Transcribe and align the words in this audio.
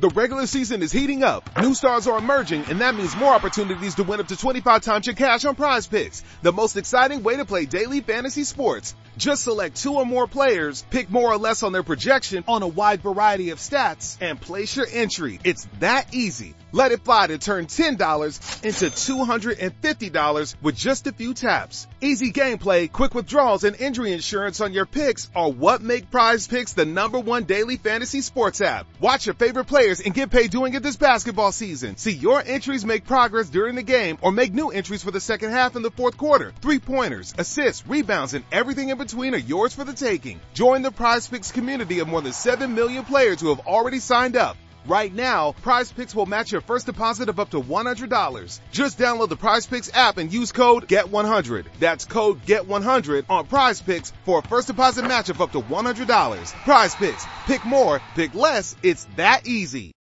The 0.00 0.08
regular 0.08 0.46
season 0.46 0.82
is 0.82 0.92
heating 0.92 1.22
up. 1.22 1.50
New 1.60 1.74
stars 1.74 2.06
are 2.06 2.16
emerging, 2.16 2.64
and 2.70 2.80
that 2.80 2.94
means 2.94 3.14
more 3.16 3.34
opportunities 3.34 3.96
to 3.96 4.02
win 4.02 4.18
up 4.18 4.28
to 4.28 4.36
25 4.36 4.80
times 4.80 5.06
your 5.06 5.14
cash 5.14 5.44
on 5.44 5.54
prize 5.54 5.86
picks. 5.86 6.22
The 6.40 6.52
most 6.52 6.78
exciting 6.78 7.22
way 7.22 7.36
to 7.36 7.44
play 7.44 7.66
daily 7.66 8.00
fantasy 8.00 8.44
sports. 8.44 8.94
Just 9.18 9.44
select 9.44 9.76
two 9.76 9.96
or 9.96 10.06
more 10.06 10.26
players, 10.26 10.86
pick 10.88 11.10
more 11.10 11.30
or 11.30 11.36
less 11.36 11.62
on 11.62 11.72
their 11.72 11.82
projection 11.82 12.44
on 12.48 12.62
a 12.62 12.66
wide 12.66 13.02
variety 13.02 13.50
of 13.50 13.58
stats, 13.58 14.16
and 14.22 14.40
place 14.40 14.74
your 14.74 14.86
entry. 14.90 15.38
It's 15.44 15.68
that 15.80 16.14
easy. 16.14 16.54
Let 16.72 16.92
it 16.92 17.04
fly 17.04 17.26
to 17.26 17.36
turn 17.36 17.66
$10 17.66 18.64
into 18.64 18.86
$250 18.86 20.54
with 20.62 20.76
just 20.76 21.08
a 21.08 21.12
few 21.12 21.34
taps. 21.34 21.88
Easy 22.00 22.30
gameplay, 22.30 22.90
quick 22.90 23.12
withdrawals, 23.12 23.64
and 23.64 23.74
injury 23.74 24.12
insurance 24.12 24.60
on 24.60 24.72
your 24.72 24.86
picks 24.86 25.28
are 25.34 25.50
what 25.50 25.82
make 25.82 26.12
prize 26.12 26.46
picks 26.46 26.72
the 26.72 26.84
number 26.84 27.18
one 27.18 27.42
daily 27.42 27.76
fantasy 27.76 28.20
sports 28.20 28.60
app. 28.60 28.86
Watch 29.00 29.26
your 29.26 29.34
favorite 29.34 29.64
players 29.64 30.00
and 30.00 30.14
get 30.14 30.30
paid 30.30 30.52
doing 30.52 30.74
it 30.74 30.84
this 30.84 30.96
basketball 30.96 31.50
season. 31.50 31.96
See 31.96 32.12
your 32.12 32.40
entries 32.40 32.84
make 32.84 33.04
progress 33.04 33.48
during 33.48 33.74
the 33.74 33.82
game 33.82 34.18
or 34.22 34.30
make 34.30 34.54
new 34.54 34.68
entries 34.68 35.02
for 35.02 35.10
the 35.10 35.20
second 35.20 35.50
half 35.50 35.74
in 35.74 35.82
the 35.82 35.90
fourth 35.90 36.16
quarter. 36.16 36.52
Three 36.62 36.78
pointers, 36.78 37.34
assists, 37.36 37.84
rebounds, 37.84 38.34
and 38.34 38.44
everything 38.52 38.90
in 38.90 38.98
between 38.98 39.34
are 39.34 39.38
yours 39.38 39.74
for 39.74 39.82
the 39.82 39.92
taking. 39.92 40.38
Join 40.54 40.82
the 40.82 40.92
prize 40.92 41.26
picks 41.26 41.50
community 41.50 41.98
of 41.98 42.06
more 42.06 42.22
than 42.22 42.32
7 42.32 42.72
million 42.76 43.04
players 43.04 43.40
who 43.40 43.48
have 43.48 43.66
already 43.66 43.98
signed 43.98 44.36
up. 44.36 44.56
Right 44.86 45.12
now, 45.14 45.52
Prize 45.62 45.92
Picks 45.92 46.14
will 46.14 46.24
match 46.24 46.52
your 46.52 46.62
first 46.62 46.86
deposit 46.86 47.28
of 47.28 47.38
up 47.38 47.50
to 47.50 47.60
$100. 47.60 48.60
Just 48.72 48.98
download 48.98 49.28
the 49.28 49.36
Prize 49.36 49.66
Picks 49.66 49.94
app 49.94 50.16
and 50.16 50.32
use 50.32 50.52
code 50.52 50.88
GET100. 50.88 51.66
That's 51.78 52.06
code 52.06 52.44
GET100 52.46 53.26
on 53.28 53.46
Prize 53.46 53.82
Picks 53.82 54.12
for 54.24 54.38
a 54.38 54.42
first 54.42 54.68
deposit 54.68 55.02
match 55.02 55.28
of 55.28 55.42
up 55.42 55.52
to 55.52 55.60
$100. 55.60 56.52
Prize 56.64 56.94
Picks. 56.94 57.26
Pick 57.46 57.64
more, 57.66 58.00
pick 58.14 58.34
less. 58.34 58.74
It's 58.82 59.04
that 59.16 59.46
easy. 59.46 59.92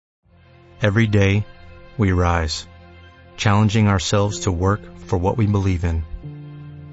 Every 0.80 1.08
day, 1.08 1.44
we 1.96 2.12
rise, 2.12 2.64
challenging 3.36 3.88
ourselves 3.88 4.40
to 4.40 4.52
work 4.52 4.80
for 5.00 5.18
what 5.18 5.36
we 5.36 5.46
believe 5.46 5.82
in. 5.82 6.04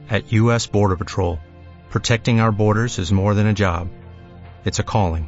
At 0.09 0.33
U.S. 0.33 0.65
Border 0.65 0.95
Patrol, 0.95 1.39
protecting 1.91 2.39
our 2.39 2.51
borders 2.51 2.97
is 2.97 3.11
more 3.11 3.35
than 3.35 3.45
a 3.45 3.53
job. 3.53 3.89
It's 4.63 4.79
a 4.79 4.83
calling 4.83 5.27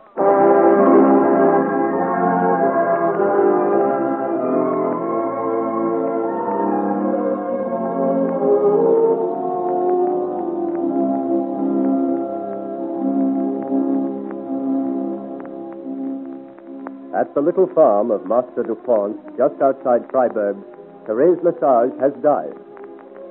At 17.31 17.35
the 17.35 17.41
little 17.47 17.67
farm 17.67 18.11
of 18.11 18.27
Master 18.27 18.61
Dupont, 18.61 19.15
just 19.37 19.55
outside 19.61 20.03
Freiburg, 20.11 20.57
Therese 21.07 21.39
Lesage 21.41 21.97
has 22.01 22.11
died, 22.21 22.59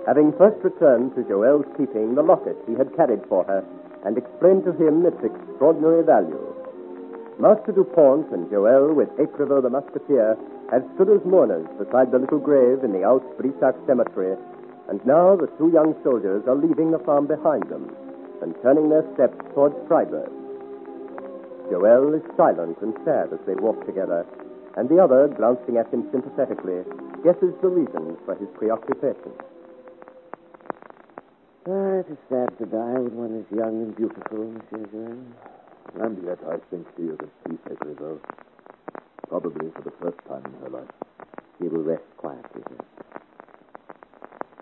having 0.06 0.32
first 0.40 0.56
returned 0.64 1.14
to 1.14 1.22
Joel's 1.28 1.66
keeping 1.76 2.14
the 2.14 2.22
locket 2.22 2.56
he 2.66 2.72
had 2.72 2.96
carried 2.96 3.20
for 3.28 3.44
her 3.44 3.62
and 4.06 4.16
explained 4.16 4.64
to 4.64 4.72
him 4.72 5.04
its 5.04 5.22
extraordinary 5.22 6.02
value. 6.02 6.40
Master 7.38 7.72
Dupont 7.72 8.32
and 8.32 8.48
Joel, 8.48 8.94
with 8.94 9.10
Écrivaux 9.18 9.60
the 9.60 9.68
musketeer, 9.68 10.34
have 10.70 10.88
stood 10.94 11.10
as 11.10 11.22
mourners 11.26 11.68
beside 11.76 12.10
the 12.10 12.18
little 12.18 12.40
grave 12.40 12.82
in 12.82 12.92
the 12.92 13.04
Alt 13.04 13.36
Brissac 13.36 13.76
cemetery, 13.86 14.34
and 14.88 15.04
now 15.04 15.36
the 15.36 15.52
two 15.58 15.68
young 15.76 15.94
soldiers 16.02 16.42
are 16.48 16.56
leaving 16.56 16.90
the 16.90 17.04
farm 17.04 17.26
behind 17.26 17.68
them 17.68 17.94
and 18.40 18.56
turning 18.62 18.88
their 18.88 19.04
steps 19.12 19.36
towards 19.52 19.76
Freiburg. 19.86 20.39
Joel 21.70 22.14
is 22.14 22.22
silent 22.36 22.78
and 22.82 22.94
sad 23.04 23.32
as 23.32 23.38
they 23.46 23.54
walk 23.54 23.86
together, 23.86 24.26
and 24.76 24.88
the 24.88 24.98
other, 24.98 25.28
glancing 25.28 25.76
at 25.76 25.86
him 25.94 26.08
sympathetically, 26.10 26.82
guesses 27.22 27.54
the 27.62 27.68
reason 27.68 28.16
for 28.26 28.34
his 28.34 28.48
preoccupation. 28.58 29.30
Ah, 31.68 32.02
it 32.02 32.10
is 32.10 32.18
sad 32.28 32.50
to 32.58 32.66
die 32.66 32.98
when 32.98 33.14
one 33.14 33.34
is 33.38 33.46
young 33.56 33.82
and 33.82 33.96
beautiful, 33.96 34.50
Monsieur 34.50 34.86
Joel. 34.90 35.22
And 36.02 36.24
yet 36.24 36.38
I 36.48 36.58
think 36.70 36.86
she 36.96 37.04
is 37.04 37.18
at 37.20 37.44
peace, 37.44 37.62
Écrivaux. 37.70 38.18
Probably 39.28 39.70
for 39.70 39.82
the 39.82 39.92
first 40.02 40.18
time 40.26 40.42
in 40.46 40.60
her 40.62 40.70
life. 40.70 40.90
She 41.58 41.68
will 41.68 41.84
rest 41.84 42.02
quietly 42.16 42.62
here. 42.68 43.22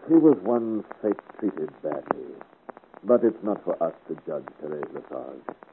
She 0.09 0.15
was 0.15 0.37
one 0.43 0.85
fate 1.01 1.21
treated 1.39 1.71
badly. 1.83 2.37
But 3.05 3.25
it's 3.25 3.43
not 3.43 3.65
for 3.65 3.83
us 3.83 3.95
to 4.09 4.15
judge 4.27 4.45
Therese 4.61 4.93
Lesage. 4.93 5.68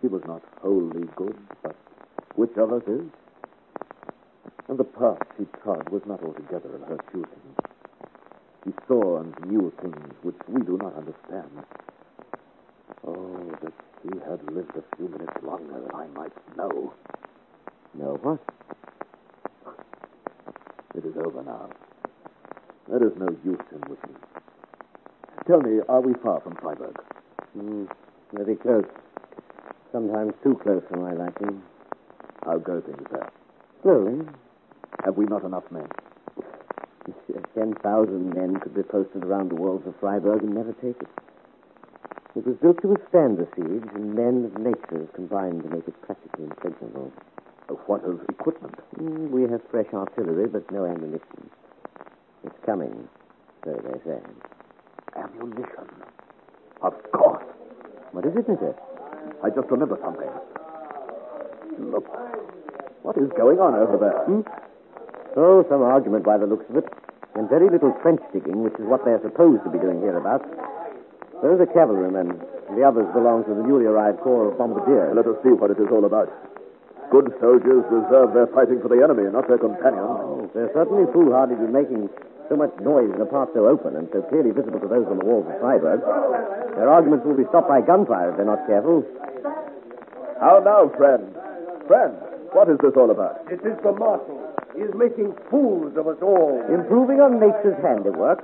She 0.00 0.06
was 0.06 0.22
not 0.26 0.42
wholly 0.62 1.08
good, 1.16 1.36
but 1.62 1.74
which 2.36 2.56
of 2.56 2.72
us 2.72 2.82
is? 2.86 3.02
And 4.68 4.78
the 4.78 4.84
path 4.84 5.18
she 5.36 5.44
trod 5.62 5.90
was 5.90 6.02
not 6.06 6.22
altogether 6.22 6.74
in 6.74 6.82
her 6.82 7.00
choosing. 7.12 7.42
She 8.64 8.72
saw 8.86 9.20
and 9.20 9.34
knew 9.50 9.72
things 9.80 10.14
which 10.22 10.36
we 10.48 10.60
do 10.62 10.78
not 10.78 10.94
understand. 10.96 11.50
Oh, 13.06 13.58
that 13.62 13.72
she 14.02 14.10
had 14.28 14.40
lived 14.54 14.76
a 14.76 14.96
few 14.96 15.08
minutes 15.08 15.32
longer, 15.42 15.80
that 15.80 15.94
I 15.94 16.06
might 16.14 16.56
know. 16.56 16.92
Know 17.94 18.18
what? 18.22 18.38
It 20.96 21.04
is 21.04 21.16
over 21.16 21.42
now. 21.42 21.68
There 22.88 23.06
is 23.06 23.12
no 23.18 23.28
use 23.44 23.60
in 23.72 23.80
wishing. 23.88 24.16
Tell 25.46 25.60
me, 25.60 25.80
are 25.88 26.00
we 26.00 26.14
far 26.22 26.40
from 26.40 26.56
Freiburg? 26.56 26.96
Mm, 27.56 27.88
very 28.32 28.56
close. 28.56 28.86
Sometimes 29.92 30.34
too 30.42 30.58
close 30.62 30.82
for 30.88 30.96
my 30.96 31.12
liking. 31.12 31.62
How 32.44 32.58
go 32.58 32.80
things 32.80 33.06
there? 33.10 33.30
Slowly. 33.82 34.24
Have 35.04 35.16
we 35.16 35.26
not 35.26 35.44
enough 35.44 35.64
men? 35.70 35.88
Ten 37.54 37.74
thousand 37.82 38.34
men 38.34 38.60
could 38.60 38.74
be 38.74 38.82
posted 38.82 39.24
around 39.24 39.50
the 39.50 39.56
walls 39.56 39.82
of 39.86 39.94
Freiburg 39.98 40.42
and 40.42 40.54
never 40.54 40.72
take 40.74 41.00
it. 41.00 41.08
It 42.36 42.46
was 42.46 42.56
built 42.62 42.80
to 42.82 42.88
withstand 42.88 43.38
the 43.38 43.48
siege, 43.56 43.90
and 43.94 44.14
men 44.14 44.44
of 44.44 44.56
nature 44.60 45.08
combined 45.14 45.64
to 45.64 45.68
make 45.68 45.88
it 45.88 46.00
practically 46.02 46.44
impregnable. 46.44 47.12
What 47.86 48.04
of 48.04 48.20
equipment? 48.28 48.78
Mm, 48.98 49.30
we 49.30 49.42
have 49.50 49.60
fresh 49.70 49.92
artillery, 49.92 50.46
but 50.46 50.70
no 50.70 50.86
ammunition. 50.86 51.50
It's 52.44 52.54
coming, 52.64 53.08
so 53.64 53.72
they 53.72 53.98
say. 54.08 54.20
Ammunition? 55.16 55.88
Of 56.82 56.94
course. 57.12 57.44
What 58.12 58.24
is 58.26 58.36
it, 58.36 58.48
Mister? 58.48 58.74
I 59.42 59.48
just 59.50 59.70
remember 59.70 59.98
something. 60.02 60.28
Look. 61.90 62.06
What 63.02 63.16
is 63.16 63.32
going 63.36 63.58
on 63.58 63.74
over 63.74 63.96
there? 63.96 64.20
Hmm? 64.28 64.44
Oh, 65.36 65.64
some 65.68 65.80
argument 65.82 66.24
by 66.24 66.36
the 66.36 66.46
looks 66.46 66.68
of 66.68 66.76
it. 66.76 66.86
And 67.34 67.48
very 67.48 67.70
little 67.70 67.96
trench 68.02 68.20
digging, 68.32 68.62
which 68.62 68.74
is 68.74 68.84
what 68.84 69.04
they're 69.04 69.22
supposed 69.22 69.64
to 69.64 69.70
be 69.70 69.78
doing 69.78 70.00
hereabouts. 70.02 70.44
Those 71.40 71.60
are 71.60 71.70
cavalrymen. 71.72 72.36
And 72.68 72.76
the 72.76 72.84
others 72.84 73.08
belong 73.16 73.48
to 73.48 73.54
the 73.54 73.64
newly 73.64 73.86
arrived 73.86 74.20
corps 74.20 74.52
of 74.52 74.58
bombardiers. 74.58 75.16
Let 75.16 75.26
us 75.26 75.40
see 75.42 75.56
what 75.56 75.70
it 75.70 75.80
is 75.80 75.88
all 75.90 76.04
about. 76.04 76.28
Good 77.10 77.32
soldiers 77.40 77.82
reserve 77.90 78.34
their 78.34 78.46
fighting 78.52 78.78
for 78.78 78.86
the 78.92 79.02
enemy, 79.02 79.26
not 79.32 79.48
their 79.48 79.58
companions. 79.58 80.04
Oh, 80.04 80.50
they're 80.54 80.70
certainly 80.74 81.10
foolhardy 81.10 81.56
to 81.56 81.66
be 81.66 81.72
making 81.72 82.06
so 82.50 82.58
much 82.58 82.74
noise 82.82 83.08
in 83.14 83.22
a 83.22 83.30
part 83.30 83.48
so 83.54 83.70
open 83.70 83.94
and 83.94 84.10
so 84.10 84.20
clearly 84.26 84.50
visible 84.50 84.82
to 84.82 84.90
those 84.90 85.06
on 85.06 85.22
the 85.22 85.24
walls 85.24 85.46
of 85.46 85.54
Freiburg. 85.62 86.02
Their 86.74 86.90
arguments 86.90 87.24
will 87.24 87.38
be 87.38 87.46
stopped 87.46 87.70
by 87.70 87.80
gunfire 87.80 88.34
if 88.34 88.36
they're 88.36 88.44
not 88.44 88.66
careful. 88.66 89.06
How 90.42 90.58
now, 90.58 90.90
friend? 90.98 91.30
Friend, 91.86 92.12
what 92.50 92.66
is 92.66 92.76
this 92.82 92.98
all 92.98 93.14
about? 93.14 93.46
It 93.46 93.62
is 93.62 93.78
the 93.86 93.94
marshal. 93.94 94.42
He 94.74 94.82
is 94.82 94.90
making 94.98 95.38
fools 95.46 95.94
of 95.94 96.10
us 96.10 96.18
all. 96.20 96.58
Improving 96.66 97.22
on 97.22 97.38
nature's 97.38 97.78
handiwork. 97.86 98.42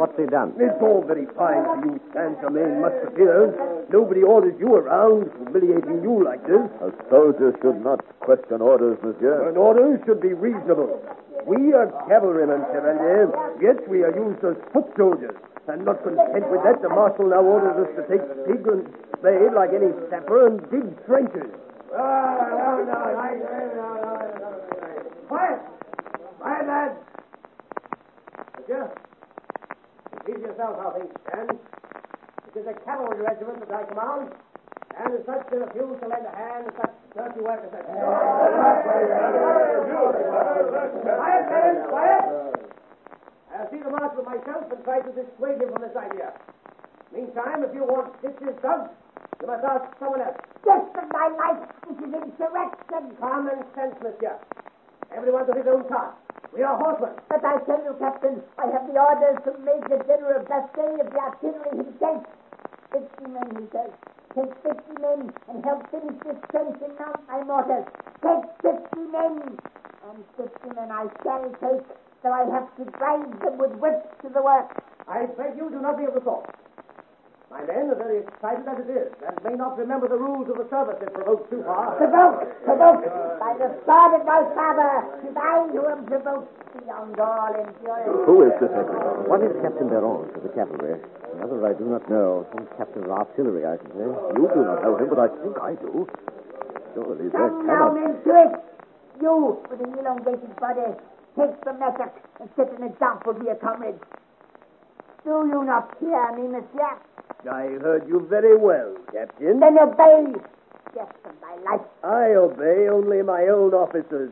What's 0.00 0.16
he 0.18 0.24
done? 0.24 0.56
It's 0.56 0.80
all 0.80 1.04
very 1.06 1.26
fine 1.36 1.62
for 1.68 1.78
you 1.84 2.00
Saint-Germain 2.16 2.80
musketeers. 2.80 3.54
Nobody 3.92 4.22
orders 4.24 4.56
you 4.58 4.74
around, 4.74 5.30
humiliating 5.38 6.02
you 6.02 6.24
like 6.24 6.42
this. 6.48 6.64
A 6.80 6.90
soldier 7.10 7.54
should 7.62 7.84
not 7.84 8.00
question 8.20 8.60
orders, 8.60 8.98
monsieur. 9.04 9.48
An 9.48 9.56
order 9.56 10.00
should 10.04 10.20
be 10.20 10.32
reasonable. 10.32 10.98
We 11.46 11.72
are 11.74 11.86
cavalrymen, 12.08 12.64
Chevalier. 12.72 13.28
Yes, 13.60 13.76
we 13.88 14.02
are 14.02 14.14
used 14.14 14.42
as 14.44 14.56
foot 14.72 14.86
soldiers. 14.96 15.36
And 15.68 15.84
not 15.84 16.02
content 16.02 16.48
with 16.50 16.62
that, 16.64 16.80
the 16.82 16.88
Marshal 16.88 17.28
now 17.28 17.42
orders 17.42 17.88
us 17.88 17.90
to 17.96 18.02
take 18.08 18.20
pig 18.46 18.66
and 18.66 18.84
spade 19.18 19.52
like 19.54 19.70
any 19.72 19.92
sapper 20.10 20.46
and 20.46 20.60
dig 20.70 20.84
trenches. 21.06 21.52
Quiet! 25.28 25.60
Quiet, 26.40 26.66
lad? 26.66 26.96
Monsieur, 28.58 28.90
See 30.26 30.32
yourself 30.40 30.78
how 30.80 30.90
things 30.96 31.12
stand. 31.28 31.50
It 31.52 32.58
is 32.60 32.66
a 32.66 32.72
cavalry 32.84 33.20
regiment 33.20 33.60
that 33.68 33.72
I 33.74 33.84
command, 33.84 34.32
and 34.96 35.14
as 35.14 35.26
such 35.26 35.50
they 35.50 35.58
refuse 35.58 36.00
to 36.00 36.08
lend 36.08 36.24
a 36.24 36.34
hand 36.36 36.72
such 36.80 36.93
as 37.26 37.70
that. 37.72 38.94
Quiet, 40.14 41.44
men, 41.50 41.74
quiet! 41.88 42.24
I'll 43.54 43.70
see 43.70 43.80
the 43.80 43.90
marshal 43.90 44.24
myself 44.24 44.68
and 44.70 44.84
try 44.84 45.00
to 45.00 45.10
dissuade 45.14 45.62
him 45.62 45.70
from 45.72 45.80
this 45.80 45.96
idea. 45.96 46.32
Meantime, 47.14 47.62
if 47.64 47.72
you 47.72 47.84
want 47.84 48.12
stitches 48.18 48.54
dug, 48.60 48.90
you 49.40 49.46
must 49.46 49.64
ask 49.64 49.84
someone 49.98 50.20
else. 50.20 50.36
Death 50.64 50.90
of 50.98 51.06
my 51.12 51.28
life, 51.32 51.62
this 51.88 51.96
is 52.02 52.12
insurrection. 52.12 53.14
Common 53.20 53.62
sense, 53.74 53.94
monsieur. 54.02 54.36
Everyone 55.14 55.46
to 55.46 55.52
his 55.54 55.66
own 55.68 55.88
task. 55.88 56.16
We 56.52 56.62
are 56.62 56.76
horsemen. 56.76 57.14
But 57.28 57.44
I 57.44 57.58
tell 57.64 57.82
you, 57.84 57.94
Captain, 57.98 58.42
I 58.58 58.66
have 58.68 58.86
the 58.90 58.98
orders 58.98 59.38
from 59.44 59.64
Major 59.64 60.02
General 60.06 60.42
Basset 60.44 61.00
of 61.00 61.12
the 61.12 61.18
artillery 61.18 61.76
himself. 61.78 62.22
Fifty 62.92 63.26
men, 63.30 63.48
he 63.58 63.66
says. 63.72 63.90
Take 64.34 64.50
fifty 64.66 64.94
men 64.98 65.32
and 65.48 65.62
help 65.64 65.90
finish 65.90 66.18
this 66.26 66.36
trench 66.50 66.82
and 66.82 66.98
mount 66.98 67.22
my 67.28 67.40
mortars. 67.42 67.86
Take 68.22 68.44
fifty 68.62 69.04
men. 69.14 69.58
And 70.10 70.24
fifty 70.36 70.70
men 70.74 70.90
I 70.90 71.06
shall 71.22 71.48
take, 71.62 71.86
though 72.22 72.32
I 72.32 72.44
have 72.50 72.68
to 72.76 72.84
drive 72.98 73.24
them 73.42 73.58
with 73.58 73.70
whips 73.78 74.08
to 74.22 74.28
the 74.28 74.42
work. 74.42 74.66
I 75.08 75.26
beg 75.26 75.56
you, 75.56 75.70
do 75.70 75.80
nothing 75.80 76.06
of 76.06 76.14
the 76.14 76.22
sort. 76.22 76.44
My 77.64 77.72
men 77.72 77.88
are 77.88 77.96
very 77.96 78.20
excited 78.20 78.68
as 78.68 78.76
it 78.84 78.90
is, 78.92 79.08
and 79.24 79.40
may 79.40 79.56
not 79.56 79.78
remember 79.80 80.04
the 80.04 80.20
rules 80.20 80.44
of 80.52 80.60
the 80.60 80.68
service 80.68 81.00
if 81.00 81.08
provoked 81.16 81.48
too 81.48 81.64
far. 81.64 81.96
Provoked, 81.96 82.44
provoked 82.60 83.08
by 83.40 83.56
the 83.56 83.72
sword 83.88 84.20
of 84.20 84.26
my 84.28 84.44
father. 84.52 85.00
It 85.24 85.32
is 85.32 85.36
I 85.40 85.64
who 85.72 85.80
am 85.88 86.04
provoked 86.04 86.52
beyond 86.76 87.16
all 87.16 87.56
endurance. 87.56 88.20
Who 88.28 88.44
is 88.44 88.52
this 88.60 88.68
Ecuador? 88.68 89.24
One 89.32 89.40
is 89.48 89.56
Captain 89.64 89.88
Beron 89.88 90.28
of 90.28 90.42
the 90.44 90.52
cavalry. 90.52 91.00
Another 91.40 91.56
I 91.64 91.72
do 91.72 91.88
not 91.88 92.04
know. 92.12 92.44
Some 92.52 92.68
captain 92.76 93.04
of 93.04 93.10
artillery, 93.16 93.64
I 93.64 93.80
should 93.80 93.96
say. 93.96 94.12
You 94.12 94.44
do 94.44 94.60
not 94.60 94.84
know 94.84 95.00
him, 95.00 95.08
but 95.08 95.20
I 95.24 95.28
think 95.40 95.56
I 95.56 95.72
do. 95.80 96.04
Surely 96.92 97.32
there 97.32 97.48
Come 97.48 97.64
now, 97.66 97.88
cannot... 97.88 97.96
men, 97.96 98.12
to 98.28 98.32
it. 98.44 98.52
You, 99.24 99.56
with 99.72 99.80
an 99.80 99.96
elongated 99.96 100.52
body, 100.60 100.92
take 101.32 101.56
the 101.64 101.72
mattock 101.80 102.12
and 102.44 102.50
set 102.60 102.68
an 102.76 102.84
example 102.84 103.32
to 103.32 103.40
your 103.40 103.56
comrades. 103.56 104.04
Do 105.24 105.48
you 105.48 105.64
not 105.64 105.96
hear 105.98 106.28
me, 106.36 106.52
monsieur? 106.52 107.00
I 107.50 107.66
heard 107.82 108.08
you 108.08 108.26
very 108.28 108.56
well, 108.56 108.94
Captain. 109.12 109.60
Then 109.60 109.78
obey. 109.78 110.32
Yes, 110.96 111.06
of 111.24 111.32
my 111.42 111.70
life. 111.70 111.80
I 112.02 112.34
obey 112.34 112.88
only 112.88 113.22
my 113.22 113.42
own 113.48 113.74
officers, 113.74 114.30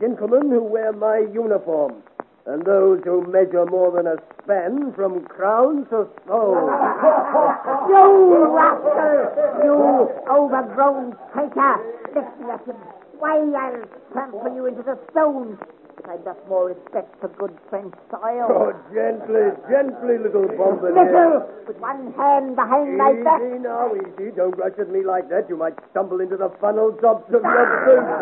gentlemen 0.00 0.50
who 0.50 0.62
wear 0.62 0.92
my 0.92 1.18
uniform, 1.18 2.02
and 2.46 2.64
those 2.64 3.00
who 3.04 3.26
measure 3.30 3.66
more 3.66 3.92
than 3.92 4.06
a 4.06 4.16
span 4.42 4.92
from 4.94 5.24
crown 5.26 5.86
to 5.90 6.08
sole. 6.26 6.70
You 7.88 8.54
rascal! 8.56 9.64
You 9.64 10.08
overgrown 10.30 11.16
traitor! 11.32 11.76
At 12.16 12.64
him. 12.66 12.76
Why, 13.18 13.38
I'll 13.38 13.84
trample 14.12 14.54
you 14.54 14.66
into 14.66 14.82
the 14.82 14.98
stones. 15.10 15.58
I'd 16.06 16.24
got 16.24 16.38
more 16.48 16.70
respect 16.72 17.18
for 17.20 17.28
good 17.28 17.56
French 17.68 17.94
soil. 18.10 18.46
Oh, 18.48 18.72
gently, 18.94 19.50
gently, 19.68 20.18
little 20.18 20.46
bombardier. 20.46 20.94
Little, 20.94 21.48
with 21.66 21.76
one 21.82 22.12
hand 22.14 22.54
behind 22.56 22.96
my 22.96 23.12
back. 23.24 23.42
Easy 23.42 23.58
now, 23.58 23.90
easy. 23.92 24.30
Don't 24.36 24.56
rush 24.56 24.78
at 24.78 24.88
me 24.90 25.02
like 25.04 25.28
that. 25.28 25.48
You 25.48 25.56
might 25.56 25.74
stumble 25.90 26.20
into 26.20 26.36
the 26.36 26.48
funnel 26.60 26.92
tops 27.02 27.28
of 27.34 27.42
your 27.42 27.66
boots. 27.84 28.14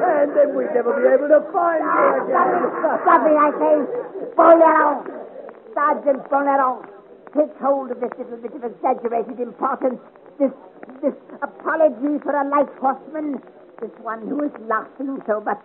and 0.00 0.30
then 0.36 0.56
we'd 0.56 0.72
never 0.72 0.94
be 0.96 1.08
able 1.10 1.28
to 1.28 1.42
find 1.52 1.82
you 1.82 2.06
again. 2.24 2.70
Stop 3.02 3.20
me, 3.26 3.32
I 3.36 3.50
say. 3.58 3.74
Boleron. 4.38 4.96
Sergeant 5.74 6.22
Boleron. 6.30 6.86
Take 7.36 7.52
hold 7.60 7.90
of 7.90 8.00
this 8.00 8.12
little 8.16 8.38
bit 8.38 8.54
of 8.54 8.64
exaggerated 8.64 9.40
importance. 9.40 10.00
This, 10.38 10.52
this 11.02 11.14
apology 11.42 12.16
for 12.22 12.32
a 12.32 12.48
light 12.48 12.70
horseman. 12.80 13.42
This 13.80 13.90
one 14.02 14.26
who 14.26 14.44
is 14.44 14.52
laughing 14.66 15.20
so 15.26 15.40
much. 15.40 15.60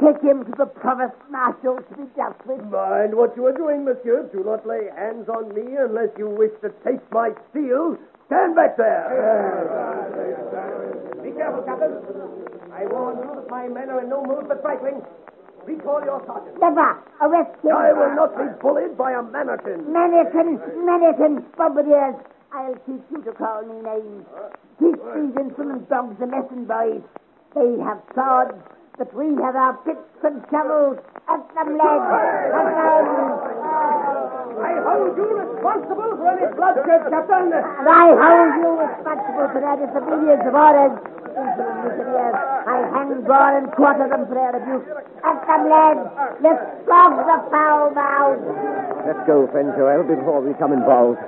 Take 0.00 0.22
him 0.22 0.44
to 0.48 0.52
the 0.56 0.64
provost 0.64 1.16
marshal 1.30 1.76
to 1.76 1.92
be 1.94 2.08
dealt 2.16 2.40
with. 2.46 2.64
Mind 2.72 3.12
what 3.14 3.36
you 3.36 3.44
are 3.46 3.52
doing, 3.52 3.84
monsieur. 3.84 4.24
Do 4.32 4.42
not 4.42 4.66
lay 4.66 4.88
hands 4.96 5.28
on 5.28 5.52
me 5.52 5.76
unless 5.76 6.08
you 6.16 6.26
wish 6.26 6.52
to 6.62 6.72
taste 6.80 7.04
my 7.12 7.30
steel. 7.50 7.98
Stand 8.26 8.56
back 8.56 8.78
there. 8.78 9.12
Be 11.22 11.32
careful, 11.36 11.62
Captain. 11.68 12.00
I 12.72 12.86
warn 12.88 13.18
you 13.18 13.28
that 13.28 13.50
my 13.50 13.68
men 13.68 13.90
are 13.90 14.00
in 14.00 14.08
no 14.08 14.24
mood 14.24 14.46
for 14.48 14.56
trifling. 14.62 15.02
Recall 15.66 16.00
your 16.04 16.24
sergeant. 16.24 16.56
Never 16.58 16.96
arrest 17.20 17.60
him. 17.60 17.76
I 17.76 17.92
will 17.92 18.14
not 18.16 18.32
be 18.38 18.48
bullied 18.62 18.96
by 18.96 19.12
a 19.12 19.22
mannequin. 19.22 19.92
Mannequin, 19.92 20.56
mannequin, 20.86 21.44
bombardiers. 21.58 22.16
I'll 22.52 22.74
teach 22.88 23.04
you 23.12 23.20
to 23.22 23.32
call 23.32 23.62
me 23.68 23.82
names. 23.84 24.24
Teach 24.80 24.96
these 25.12 25.36
insolent 25.36 25.90
dogs 25.90 26.16
a 26.22 26.26
lesson, 26.26 26.64
boys. 26.64 27.02
They 27.54 27.76
have 27.84 28.00
swords, 28.14 28.56
but 28.98 29.08
we 29.14 29.34
have 29.42 29.56
our 29.56 29.74
picks 29.84 30.24
and 30.24 30.42
shovels. 30.50 30.98
At 31.28 31.42
them, 31.54 31.78
lads. 31.78 32.06
At 32.52 32.68
them. 32.74 33.06
I 34.60 34.72
hold 34.84 35.16
you 35.16 35.28
responsible 35.40 36.10
for 36.20 36.28
any 36.28 36.48
bloodshed, 36.52 37.02
Captain. 37.08 37.48
And 37.54 37.86
I 37.88 38.06
hold 38.12 38.52
you 38.60 38.70
responsible 38.76 39.46
for 39.54 39.60
their 39.62 39.76
disobedience 39.80 40.44
of 40.44 40.54
orders. 40.54 40.94
Insolent 41.30 41.78
mutineers. 41.86 42.36
I 42.66 42.76
hang, 42.92 43.22
draw, 43.24 43.56
and 43.56 43.72
quarter 43.72 44.08
them 44.10 44.26
for 44.26 44.34
their 44.36 44.52
abuse. 44.52 44.84
At 45.24 45.38
them, 45.48 45.62
lads. 45.70 46.04
Let's 46.42 46.64
flog 46.84 47.14
the 47.24 47.38
foul 47.48 47.94
mouths. 47.96 48.44
Let's 49.06 49.22
go, 49.26 49.48
friend 49.48 49.72
Joel, 49.78 50.04
before 50.04 50.42
we 50.42 50.52
come 50.58 50.72
involved. 50.74 51.22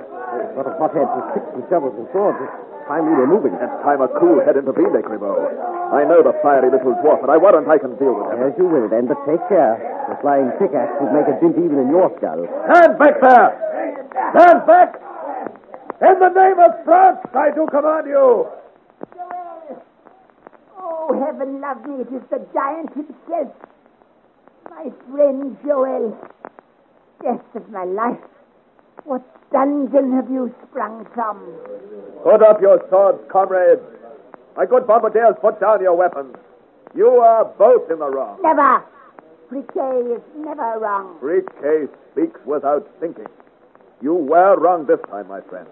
What 0.53 0.65
a 0.67 0.73
hothead 0.77 1.09
with 1.13 1.27
picks 1.33 1.51
and 1.53 1.63
shovels 1.69 1.95
and 1.97 2.07
swords. 2.13 2.37
It's 2.41 2.87
time 2.87 3.05
we 3.05 3.15
were 3.15 3.27
moving. 3.27 3.53
That's 3.57 3.73
time 3.85 4.01
a 4.01 4.09
cool 4.19 4.41
head 4.43 4.57
into 4.57 4.73
bean, 4.73 4.91
Grimaud. 4.93 5.49
I 5.93 6.03
know 6.09 6.21
the 6.25 6.33
fiery 6.41 6.69
little 6.73 6.93
dwarf, 7.01 7.21
but 7.21 7.29
I 7.29 7.37
warrant 7.37 7.69
I 7.69 7.77
can 7.77 7.95
deal 8.01 8.13
with 8.17 8.33
him. 8.33 8.41
As 8.41 8.53
you 8.57 8.65
will, 8.65 8.89
then, 8.89 9.05
but 9.07 9.17
take 9.29 9.41
care. 9.47 9.77
The 10.09 10.17
flying 10.21 10.49
pickaxe 10.57 10.93
would 10.99 11.13
make 11.13 11.29
a 11.29 11.37
dint 11.39 11.57
even 11.57 11.77
in 11.79 11.89
your 11.89 12.09
skull. 12.17 12.43
Stand 12.69 12.97
back 12.97 13.21
there. 13.21 13.51
Stand 14.33 14.59
back. 14.65 14.89
In 16.01 16.19
the 16.19 16.29
name 16.33 16.59
of 16.59 16.71
France, 16.83 17.21
I 17.33 17.53
do 17.53 17.65
command 17.71 18.07
you. 18.07 18.49
Joel! 19.15 19.83
Oh, 20.77 21.07
heaven 21.23 21.61
love 21.61 21.85
me, 21.85 22.01
it 22.01 22.11
is 22.11 22.23
the 22.29 22.41
giant 22.53 22.89
himself. 22.93 23.53
My 24.69 24.91
friend 25.09 25.55
Joel. 25.63 26.17
Death 27.21 27.55
of 27.55 27.69
my 27.69 27.85
life. 27.85 28.19
What 29.05 29.21
dungeon 29.51 30.13
have 30.13 30.29
you 30.29 30.53
sprung 30.63 31.05
from? 31.13 31.39
Put 32.23 32.41
up 32.41 32.61
your 32.61 32.79
swords, 32.89 33.19
comrades. 33.29 33.81
My 34.55 34.65
good 34.65 34.87
bombardiers, 34.87 35.35
put 35.41 35.59
down 35.59 35.81
your 35.81 35.95
weapons. 35.95 36.35
You 36.95 37.07
are 37.07 37.45
both 37.45 37.89
in 37.91 37.99
the 37.99 38.09
wrong. 38.09 38.39
Never. 38.41 38.83
Friquet 39.49 40.15
is 40.15 40.21
never 40.37 40.79
wrong. 40.79 41.17
Friquet 41.19 41.89
speaks 42.11 42.39
without 42.45 42.87
thinking. 42.99 43.27
You 44.01 44.13
were 44.13 44.57
wrong 44.59 44.85
this 44.85 44.99
time, 45.09 45.27
my 45.27 45.41
friend. 45.41 45.67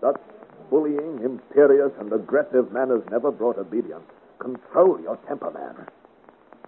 Such 0.00 0.20
bullying, 0.70 1.20
imperious, 1.24 1.92
and 1.98 2.12
aggressive 2.12 2.72
manners 2.72 3.02
never 3.10 3.30
brought 3.30 3.58
obedience. 3.58 4.04
Control 4.40 5.00
your 5.00 5.16
temper, 5.28 5.50
man. 5.50 5.86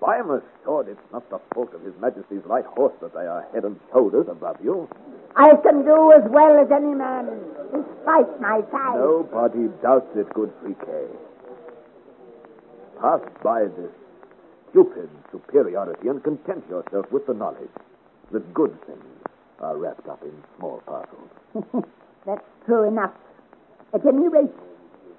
By 0.01 0.23
my 0.23 0.39
sword, 0.65 0.89
it's 0.89 1.13
not 1.13 1.29
the 1.29 1.41
fault 1.53 1.75
of 1.75 1.83
His 1.83 1.95
Majesty's 2.01 2.45
light 2.47 2.65
horse 2.65 2.95
that 3.01 3.13
they 3.15 3.27
are 3.27 3.47
head 3.53 3.65
and 3.65 3.79
shoulders 3.93 4.27
above 4.31 4.57
you. 4.63 4.89
I 5.37 5.55
can 5.63 5.85
do 5.85 6.13
as 6.13 6.23
well 6.31 6.59
as 6.59 6.71
any 6.71 6.95
man, 6.95 7.29
despite 7.73 8.41
my 8.41 8.61
size. 8.71 8.97
Nobody 8.97 9.69
doubts 9.83 10.15
it, 10.17 10.33
good 10.35 10.53
Friquet. 10.63 11.09
Pass 13.01 13.21
by 13.43 13.65
this 13.65 13.93
stupid 14.71 15.09
superiority 15.31 16.09
and 16.09 16.23
content 16.23 16.65
yourself 16.69 17.11
with 17.13 17.27
the 17.27 17.35
knowledge 17.35 17.71
that 18.33 18.53
good 18.55 18.77
things 18.87 19.05
are 19.61 19.77
wrapped 19.77 20.09
up 20.09 20.23
in 20.23 20.33
small 20.57 20.83
parcels. 20.87 21.85
That's 22.27 22.45
true 22.67 22.89
enough. 22.89 23.13
At 23.95 24.05
any 24.07 24.29
rate, 24.29 24.51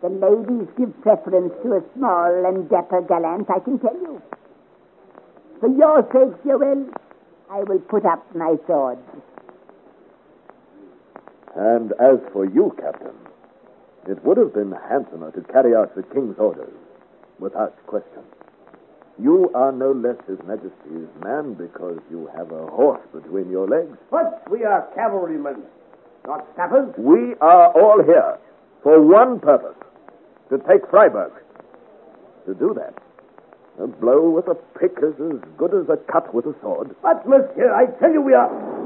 the 0.01 0.10
ladies 0.10 0.68
give 0.78 1.01
preference 1.01 1.54
to 1.63 1.74
a 1.74 1.84
small 1.96 2.46
and 2.46 2.70
dapper 2.70 3.01
gallant, 3.01 3.50
I 3.50 3.60
can 3.60 3.80
tell 3.80 3.96
you. 3.96 4.22
For 5.60 5.68
your 5.68 6.04
sake, 6.13 6.44
Joel, 6.46 6.86
I 7.50 7.63
will 7.63 7.80
put 7.80 8.06
up 8.06 8.24
my 8.36 8.56
sword. 8.68 9.00
And 11.56 11.91
as 11.94 12.20
for 12.32 12.46
you, 12.46 12.75
Captain, 12.79 13.15
it 14.08 14.24
would 14.24 14.38
have 14.38 14.53
been 14.53 14.74
handsomer 14.89 15.32
to 15.32 15.41
carry 15.41 15.75
out 15.75 15.96
the 15.96 16.03
King's 16.03 16.38
orders, 16.38 16.74
without 17.39 17.75
question. 17.88 18.24
You 19.22 19.51
are 19.53 19.72
no 19.72 19.91
less 19.91 20.15
His 20.27 20.39
Majesty's 20.48 21.10
man 21.22 21.53
because 21.53 22.00
you 22.10 22.29
have 22.36 22.51
a 22.51 22.68
horse 22.68 23.01
between 23.13 23.50
your 23.50 23.68
legs. 23.68 23.98
But 24.10 24.50
we 24.50 24.63
are 24.63 24.88
cavalrymen, 24.96 25.63
not 26.25 26.48
sappers. 26.56 26.94
We 26.98 27.36
are 27.41 27.72
all 27.74 28.01
here 28.03 28.38
for 28.82 29.01
one 29.01 29.39
purpose 29.39 29.75
to 30.50 30.58
take 30.60 30.89
Freiburg. 30.89 31.34
To 32.46 32.53
do 32.56 32.74
that, 32.74 32.96
A 33.79 33.88
blow 33.88 34.29
with 34.29 34.48
a 34.48 34.56
pick 34.77 34.91
is 35.01 35.13
as 35.20 35.39
good 35.58 35.74
as 35.74 35.88
a 35.88 35.96
cut 36.12 36.34
with 36.34 36.46
a 36.46 36.53
sword. 36.62 36.94
But, 37.01 37.25
monsieur, 37.25 37.74
I 37.74 37.86
tell 38.00 38.12
you 38.12 38.22
we 38.22 38.34
are... 38.34 38.78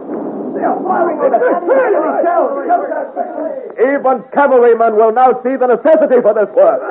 Even 3.80 4.24
cavalrymen 4.34 4.96
will 4.96 5.12
now 5.12 5.34
see 5.44 5.56
the 5.56 5.68
necessity 5.68 6.22
for 6.22 6.34
this 6.34 6.50
work. 6.56 6.82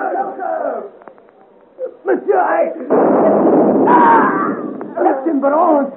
Monsieur, 2.05 2.39
I... 2.39 2.73
Ah! 3.89 4.57
Left 5.03 5.27
him, 5.27 5.41
Baron. 5.41 5.93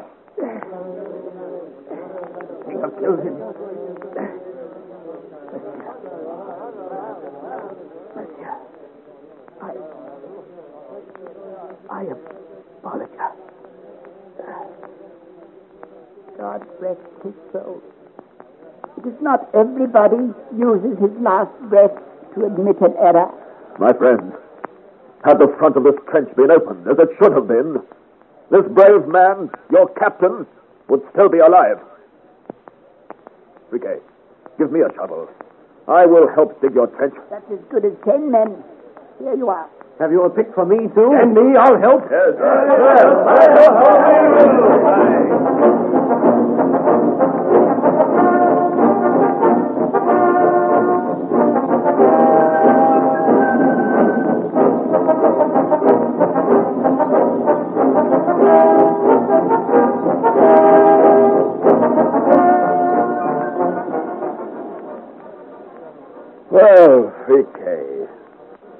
They 2.67 2.74
have 2.81 2.93
killed 3.00 3.19
him. 3.24 3.36
Monsieur, 8.15 8.55
I... 9.62 9.74
I 11.89 12.03
apologize. 12.81 13.39
God 16.38 16.62
rest 16.79 17.14
his 17.25 17.34
soul. 17.51 17.82
It 18.98 19.08
is 19.10 19.20
not 19.22 19.50
everybody 19.53 20.32
uses 20.55 20.98
his 21.01 21.12
last 21.20 21.51
breath 21.70 21.98
to 22.36 22.46
admit 22.46 22.79
an 22.82 22.94
error. 23.01 23.29
My 23.79 23.91
friends, 23.94 24.34
had 25.25 25.39
the 25.39 25.53
front 25.58 25.75
of 25.75 25.84
this 25.84 25.96
trench 26.10 26.29
been 26.36 26.51
opened 26.51 26.88
as 26.88 26.98
it 27.00 27.10
should 27.17 27.34
have 27.34 27.48
been, 27.48 27.82
this 28.51 28.65
brave 28.72 29.08
man, 29.08 29.50
your 29.72 29.89
captain, 29.98 30.46
would 30.88 31.01
still 31.12 31.29
be 31.29 31.39
alive. 31.39 31.82
Friquet, 33.72 34.01
give 34.58 34.72
me 34.72 34.82
a 34.82 34.94
shovel. 34.96 35.27
I 35.88 36.05
will 36.05 36.27
help 36.34 36.62
dig 36.62 36.75
your 36.75 36.88
trench. 36.88 37.15
That's 37.29 37.51
as 37.51 37.60
good 37.70 37.86
as 37.86 37.94
ten 38.05 38.32
men. 38.32 38.63
Here 39.20 39.36
you 39.36 39.50
are. 39.50 39.67
Have 40.00 40.12
you 40.12 40.24
a 40.24 40.29
pick 40.29 40.53
for 40.53 40.65
me, 40.65 40.88
too? 40.94 41.12
And 41.13 41.34
me, 41.34 41.55
I'll 41.58 41.79
help. 41.79 42.03
Yes. 42.12 42.36
Well, 42.38 43.15
Friquet, 67.25 68.08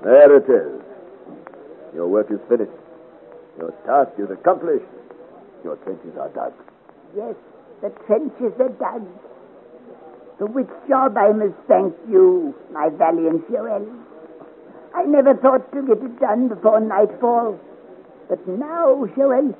there 0.04 0.38
it 0.38 0.48
is. 0.48 0.82
Your 1.96 2.08
work 2.08 2.30
is 2.30 2.40
finished. 2.48 2.72
Your 3.58 3.72
task 3.88 4.12
is 4.20 4.30
accomplished. 4.30 4.86
Your 5.64 5.78
trenches 5.78 6.16
are 6.20 6.30
dug. 6.30 6.54
Yes, 7.16 7.34
the 7.82 7.90
trenches 8.06 8.54
are 8.60 8.70
dug. 8.70 9.08
For 10.38 10.46
which 10.46 10.70
job 10.88 11.18
I 11.18 11.32
must 11.32 11.56
thank 11.68 11.96
you, 12.08 12.54
my 12.72 12.90
valiant 12.90 13.50
Joel. 13.50 13.88
I 14.94 15.04
never 15.04 15.34
thought 15.34 15.72
to 15.74 15.82
get 15.82 16.04
it 16.04 16.20
done 16.20 16.50
before 16.50 16.80
nightfall. 16.82 17.60
But 18.30 18.48
now, 18.48 19.08
Joel, 19.16 19.58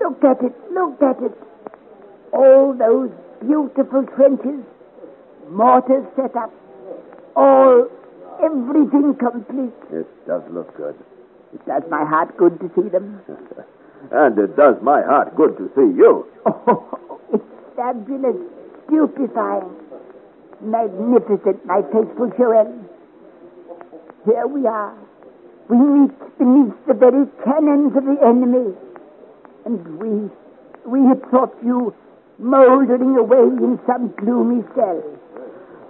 look 0.00 0.24
at 0.24 0.42
it, 0.42 0.54
look 0.72 1.02
at 1.02 1.22
it. 1.22 1.36
All 2.32 2.72
those 2.72 3.10
beautiful 3.40 4.04
trenches, 4.16 4.64
mortars 5.50 6.06
set 6.16 6.34
up, 6.34 6.52
all, 7.34 7.88
everything 8.42 9.14
complete. 9.14 9.74
It 9.92 10.06
does 10.26 10.42
look 10.50 10.76
good. 10.76 10.96
It 11.54 11.64
does 11.66 11.82
my 11.90 12.04
heart 12.04 12.36
good 12.36 12.58
to 12.60 12.70
see 12.74 12.88
them. 12.88 13.20
and 14.10 14.38
it 14.38 14.56
does 14.56 14.76
my 14.82 15.02
heart 15.02 15.36
good 15.36 15.56
to 15.58 15.70
see 15.74 15.96
you. 15.96 16.26
Oh, 16.46 17.20
it's 17.32 17.44
fabulous, 17.76 18.36
stupefying, 18.86 19.70
magnificent, 20.60 21.64
my 21.66 21.82
faithful 21.92 22.30
Joel. 22.36 22.72
Here 24.24 24.46
we 24.46 24.66
are. 24.66 24.94
We 25.68 25.76
meet 25.76 26.38
beneath 26.38 26.74
the 26.86 26.94
very 26.94 27.26
cannons 27.44 27.96
of 27.96 28.04
the 28.04 28.18
enemy. 28.22 28.74
And 29.64 29.98
we, 29.98 30.30
we 30.84 31.06
had 31.08 31.22
thought 31.30 31.54
you 31.64 31.94
moldering 32.38 33.16
away 33.16 33.50
in 33.64 33.78
some 33.86 34.14
gloomy 34.18 34.62
cell. 34.74 35.02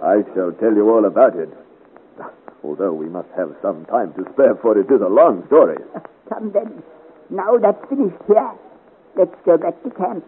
I 0.01 0.23
shall 0.33 0.51
tell 0.53 0.73
you 0.73 0.89
all 0.89 1.05
about 1.05 1.35
it. 1.35 1.49
Although 2.63 2.93
we 2.93 3.07
must 3.07 3.29
have 3.37 3.55
some 3.61 3.85
time 3.85 4.13
to 4.13 4.25
spare, 4.33 4.55
for 4.55 4.77
it 4.77 4.89
is 4.91 5.01
a 5.01 5.07
long 5.09 5.45
story. 5.47 5.77
Come 6.29 6.51
then. 6.51 6.83
Now 7.29 7.57
that's 7.57 7.79
finished 7.89 8.17
here. 8.27 8.51
Let's 9.15 9.35
go 9.45 9.57
back 9.57 9.81
to 9.83 9.89
camp. 9.91 10.25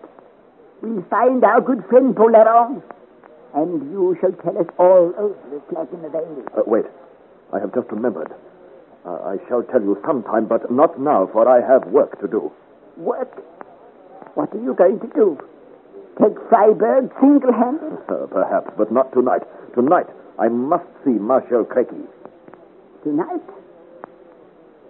We'll 0.82 1.04
find 1.10 1.44
our 1.44 1.62
good 1.62 1.84
friend 1.90 2.16
Polaron. 2.16 2.82
And 3.56 3.92
you 3.92 4.16
shall 4.22 4.32
tell 4.44 4.58
us 4.58 4.68
all. 4.78 5.14
over 5.18 5.36
the 5.52 5.60
clock 5.70 5.90
in 5.92 6.02
the 6.02 6.10
veil. 6.10 6.44
Uh, 6.56 6.62
wait. 6.66 6.86
I 7.52 7.60
have 7.60 7.74
just 7.74 7.90
remembered. 7.92 8.32
Uh, 9.06 9.18
I 9.26 9.38
shall 9.48 9.64
tell 9.64 9.82
you 9.82 9.98
sometime, 10.06 10.46
but 10.46 10.70
not 10.72 11.00
now, 11.00 11.28
for 11.34 11.48
I 11.48 11.66
have 11.66 11.88
work 11.88 12.20
to 12.22 12.28
do. 12.28 12.52
Work? 12.98 13.42
What 14.36 14.54
are 14.54 14.62
you 14.62 14.76
going 14.76 15.00
to 15.00 15.08
do? 15.16 15.38
Take 16.22 16.38
Freiburg 16.50 17.12
single-handed? 17.20 17.98
Uh, 18.10 18.26
perhaps, 18.28 18.72
but 18.78 18.92
not 18.92 19.12
tonight. 19.14 19.44
Tonight, 19.76 20.08
I 20.40 20.48
must 20.48 20.86
see 21.06 21.12
Marshal 21.12 21.64
Crequi. 21.64 22.06
Tonight? 23.04 23.42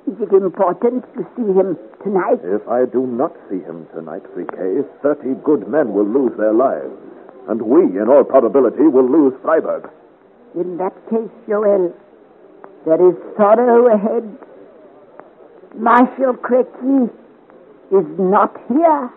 Is 0.08 0.16
it 0.20 0.34
important 0.34 1.04
to 1.13 1.24
see 1.36 1.46
him 1.54 1.78
tonight? 2.04 2.39
If 2.44 2.68
I 2.68 2.86
do 2.86 3.06
not 3.06 3.36
see 3.50 3.60
him 3.60 3.86
tonight, 3.94 4.24
Friquet, 4.34 4.84
thirty 5.04 5.36
good 5.44 5.68
men 5.68 5.94
will 5.94 6.08
lose 6.08 6.36
their 6.38 6.54
lives. 6.54 6.89
And 7.48 7.62
we, 7.62 7.84
in 8.00 8.08
all 8.10 8.24
probability, 8.24 8.84
will 8.88 9.08
lose 9.10 9.34
Freiburg. 9.44 9.89
In 10.56 10.78
that 10.78 10.94
case, 11.10 11.30
Joel, 11.48 11.94
there 12.86 13.10
is 13.10 13.16
sorrow 13.38 13.94
ahead. 13.94 14.25
Marshal 15.75 16.34
Crequi 16.34 17.10
is 17.92 18.06
not 18.18 18.58
here. 18.70 19.10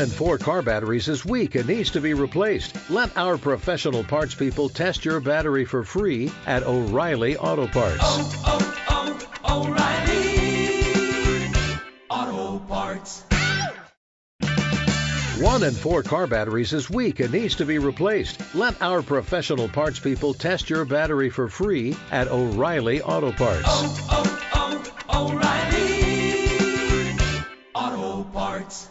One 0.00 0.08
in 0.08 0.14
four 0.14 0.38
car 0.38 0.62
batteries 0.62 1.10
is 1.10 1.26
weak 1.26 1.56
and 1.56 1.68
needs 1.68 1.90
to 1.90 2.00
be 2.00 2.14
replaced. 2.14 2.74
Let 2.88 3.14
our 3.18 3.36
professional 3.36 4.02
parts 4.02 4.34
people 4.34 4.70
test 4.70 5.04
your 5.04 5.20
battery 5.20 5.66
for 5.66 5.84
free 5.84 6.32
at 6.46 6.62
O'Reilly 6.62 7.36
Auto 7.36 7.66
Parts. 7.66 7.98
oh, 8.00 8.78
oh, 8.88 9.28
oh 9.44 9.66
O'Reilly 9.66 10.80
Auto 12.08 12.60
Parts. 12.60 13.24
One 15.38 15.62
in 15.64 15.74
four 15.74 16.02
car 16.02 16.26
batteries 16.26 16.72
is 16.72 16.88
weak 16.88 17.20
and 17.20 17.34
needs 17.34 17.56
to 17.56 17.66
be 17.66 17.76
replaced. 17.76 18.54
Let 18.54 18.80
our 18.80 19.02
professional 19.02 19.68
parts 19.68 19.98
people 19.98 20.32
test 20.32 20.70
your 20.70 20.86
battery 20.86 21.28
for 21.28 21.46
free 21.46 21.94
at 22.10 22.28
O'Reilly 22.28 23.02
Auto 23.02 23.32
Parts. 23.32 23.64
oh, 23.66 24.08
oh, 24.10 24.82
oh 25.10 25.28
O'Reilly 25.28 27.18
Auto 27.74 28.24
Parts. 28.30 28.88